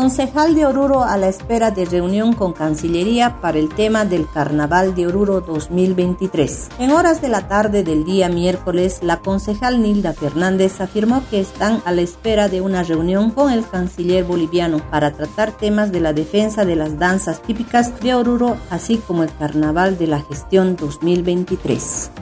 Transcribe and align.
Concejal 0.00 0.54
de 0.54 0.64
Oruro 0.64 1.02
a 1.02 1.16
la 1.16 1.26
espera 1.26 1.72
de 1.72 1.84
reunión 1.84 2.32
con 2.32 2.52
Cancillería 2.52 3.40
para 3.40 3.58
el 3.58 3.68
tema 3.68 4.04
del 4.04 4.30
Carnaval 4.30 4.94
de 4.94 5.08
Oruro 5.08 5.40
2023. 5.40 6.68
En 6.78 6.92
horas 6.92 7.20
de 7.20 7.26
la 7.26 7.48
tarde 7.48 7.82
del 7.82 8.04
día 8.04 8.28
miércoles, 8.28 9.00
la 9.02 9.16
concejal 9.16 9.82
Nilda 9.82 10.12
Fernández 10.12 10.80
afirmó 10.80 11.24
que 11.28 11.40
están 11.40 11.82
a 11.84 11.90
la 11.90 12.02
espera 12.02 12.48
de 12.48 12.60
una 12.60 12.84
reunión 12.84 13.32
con 13.32 13.50
el 13.50 13.68
canciller 13.68 14.22
boliviano 14.22 14.78
para 14.88 15.10
tratar 15.10 15.50
temas 15.50 15.90
de 15.90 15.98
la 15.98 16.12
defensa 16.12 16.64
de 16.64 16.76
las 16.76 16.96
danzas 17.00 17.42
típicas 17.42 17.98
de 18.00 18.14
Oruro, 18.14 18.56
así 18.70 18.98
como 18.98 19.24
el 19.24 19.34
Carnaval 19.36 19.98
de 19.98 20.06
la 20.06 20.20
Gestión 20.20 20.76
2023. 20.76 22.12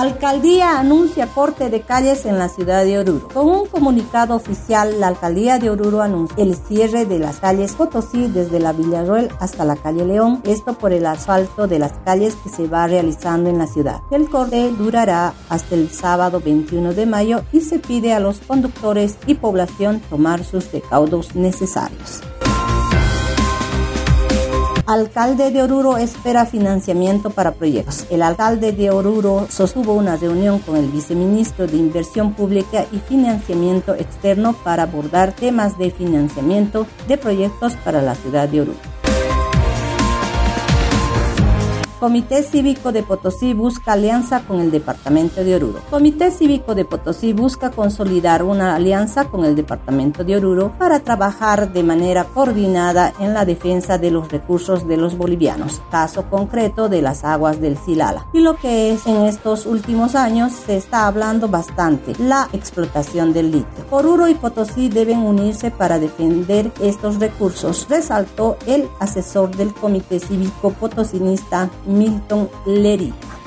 Alcaldía 0.00 0.78
anuncia 0.78 1.26
corte 1.26 1.70
de 1.70 1.80
calles 1.80 2.24
en 2.24 2.38
la 2.38 2.48
ciudad 2.48 2.84
de 2.84 3.00
Oruro. 3.00 3.26
Con 3.34 3.48
un 3.48 3.66
comunicado 3.66 4.36
oficial, 4.36 5.00
la 5.00 5.08
Alcaldía 5.08 5.58
de 5.58 5.70
Oruro 5.70 6.02
anuncia 6.02 6.40
el 6.40 6.54
cierre 6.54 7.04
de 7.04 7.18
las 7.18 7.38
calles 7.38 7.72
Potosí 7.72 8.28
desde 8.28 8.60
la 8.60 8.72
Villarroel 8.72 9.28
hasta 9.40 9.64
la 9.64 9.74
calle 9.74 10.04
León, 10.04 10.40
esto 10.44 10.74
por 10.74 10.92
el 10.92 11.04
asfalto 11.04 11.66
de 11.66 11.80
las 11.80 11.94
calles 12.04 12.36
que 12.36 12.48
se 12.48 12.68
va 12.68 12.86
realizando 12.86 13.50
en 13.50 13.58
la 13.58 13.66
ciudad. 13.66 13.98
El 14.12 14.30
corte 14.30 14.70
durará 14.70 15.34
hasta 15.48 15.74
el 15.74 15.90
sábado 15.90 16.38
21 16.38 16.94
de 16.94 17.04
mayo 17.04 17.42
y 17.50 17.60
se 17.62 17.80
pide 17.80 18.12
a 18.12 18.20
los 18.20 18.38
conductores 18.38 19.18
y 19.26 19.34
población 19.34 20.00
tomar 20.08 20.44
sus 20.44 20.70
recaudos 20.70 21.34
necesarios. 21.34 22.22
Alcalde 24.88 25.50
de 25.50 25.62
Oruro 25.62 25.98
espera 25.98 26.46
financiamiento 26.46 27.28
para 27.28 27.52
proyectos. 27.52 28.06
El 28.08 28.22
alcalde 28.22 28.72
de 28.72 28.90
Oruro 28.90 29.46
sostuvo 29.50 29.92
una 29.92 30.16
reunión 30.16 30.60
con 30.60 30.78
el 30.78 30.86
viceministro 30.86 31.66
de 31.66 31.76
Inversión 31.76 32.32
Pública 32.32 32.86
y 32.90 32.98
Financiamiento 33.00 33.94
Externo 33.94 34.54
para 34.64 34.84
abordar 34.84 35.32
temas 35.32 35.76
de 35.76 35.90
financiamiento 35.90 36.86
de 37.06 37.18
proyectos 37.18 37.76
para 37.84 38.00
la 38.00 38.14
ciudad 38.14 38.48
de 38.48 38.62
Oruro. 38.62 38.97
Comité 42.00 42.44
Cívico 42.44 42.92
de 42.92 43.02
Potosí 43.02 43.54
busca 43.54 43.94
alianza 43.94 44.42
con 44.46 44.60
el 44.60 44.70
Departamento 44.70 45.42
de 45.42 45.56
Oruro. 45.56 45.80
Comité 45.90 46.30
Cívico 46.30 46.76
de 46.76 46.84
Potosí 46.84 47.32
busca 47.32 47.72
consolidar 47.72 48.44
una 48.44 48.76
alianza 48.76 49.24
con 49.24 49.44
el 49.44 49.56
Departamento 49.56 50.22
de 50.22 50.36
Oruro 50.36 50.72
para 50.78 51.00
trabajar 51.00 51.72
de 51.72 51.82
manera 51.82 52.22
coordinada 52.22 53.12
en 53.18 53.34
la 53.34 53.44
defensa 53.44 53.98
de 53.98 54.12
los 54.12 54.30
recursos 54.30 54.86
de 54.86 54.96
los 54.96 55.18
bolivianos, 55.18 55.82
caso 55.90 56.26
concreto 56.30 56.88
de 56.88 57.02
las 57.02 57.24
aguas 57.24 57.60
del 57.60 57.76
Silala. 57.76 58.26
Y 58.32 58.42
lo 58.42 58.54
que 58.54 58.92
es 58.92 59.04
en 59.08 59.24
estos 59.24 59.66
últimos 59.66 60.14
años 60.14 60.52
se 60.52 60.76
está 60.76 61.08
hablando 61.08 61.48
bastante, 61.48 62.12
la 62.20 62.48
explotación 62.52 63.32
del 63.32 63.50
litio. 63.50 63.84
Oruro 63.90 64.28
y 64.28 64.34
Potosí 64.34 64.88
deben 64.88 65.18
unirse 65.18 65.72
para 65.72 65.98
defender 65.98 66.70
estos 66.80 67.18
recursos, 67.18 67.88
resaltó 67.90 68.56
el 68.66 68.88
asesor 69.00 69.56
del 69.56 69.74
Comité 69.74 70.20
Cívico 70.20 70.70
Potosinista 70.70 71.68
Milton 71.88 72.48
Lerita. 72.66 73.38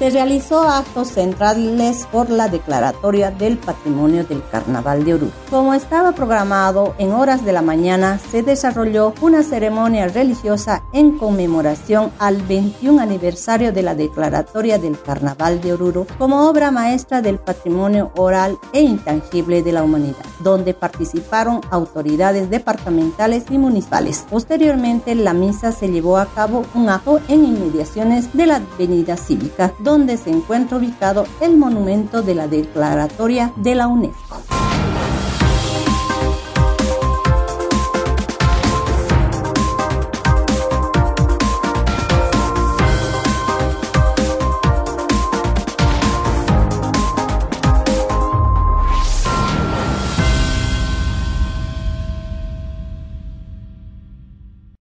se 0.00 0.08
realizó 0.08 0.62
actos 0.62 1.08
centrales 1.08 2.08
por 2.10 2.30
la 2.30 2.48
declaratoria 2.48 3.30
del 3.30 3.58
patrimonio 3.58 4.24
del 4.24 4.42
Carnaval 4.50 5.04
de 5.04 5.12
Oruro. 5.12 5.32
Como 5.50 5.74
estaba 5.74 6.12
programado, 6.12 6.94
en 6.96 7.12
horas 7.12 7.44
de 7.44 7.52
la 7.52 7.60
mañana 7.60 8.18
se 8.18 8.42
desarrolló 8.42 9.12
una 9.20 9.42
ceremonia 9.42 10.08
religiosa 10.08 10.82
en 10.94 11.18
conmemoración 11.18 12.12
al 12.18 12.38
21 12.38 12.98
aniversario 12.98 13.74
de 13.74 13.82
la 13.82 13.94
declaratoria 13.94 14.78
del 14.78 14.98
Carnaval 14.98 15.60
de 15.60 15.74
Oruro 15.74 16.06
como 16.16 16.48
obra 16.48 16.70
maestra 16.70 17.20
del 17.20 17.36
patrimonio 17.36 18.10
oral 18.16 18.56
e 18.72 18.80
intangible 18.80 19.62
de 19.62 19.72
la 19.72 19.82
humanidad, 19.82 20.24
donde 20.42 20.74
participaron 20.74 21.60
autoridades 21.70 22.50
departamentales 22.50 23.44
y 23.50 23.58
municipales. 23.58 24.24
Posteriormente, 24.28 25.14
la 25.14 25.32
misa 25.32 25.72
se 25.72 25.88
llevó 25.88 26.18
a 26.18 26.26
cabo 26.26 26.64
un 26.74 26.88
acto 26.88 27.20
en 27.28 27.44
inmediaciones 27.44 28.32
de 28.32 28.46
la 28.46 28.56
Avenida 28.56 29.16
Cívica, 29.16 29.72
donde 29.78 30.16
se 30.16 30.30
encuentra 30.30 30.78
ubicado 30.78 31.24
el 31.40 31.56
monumento 31.56 32.22
de 32.22 32.34
la 32.34 32.48
declaratoria 32.48 33.52
de 33.56 33.74
la 33.74 33.86
UNESCO. 33.86 34.59